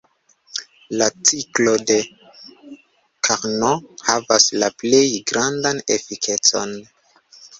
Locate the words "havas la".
4.07-4.69